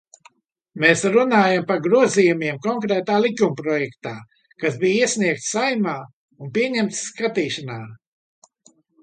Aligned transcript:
Mēs 0.83 1.01
runājam 1.15 1.65
par 1.71 1.81
grozījumiem 1.87 2.57
konkrētā 2.63 3.17
likumprojektā, 3.25 4.15
kas 4.65 4.81
bija 4.85 5.05
iesniegts 5.11 5.51
Saeimā 5.55 5.95
un 6.47 6.51
pieņemts 6.57 7.05
skatīšanai. 7.13 7.81